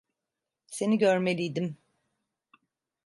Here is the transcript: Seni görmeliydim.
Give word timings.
Seni 0.67 0.97
görmeliydim. 0.99 1.77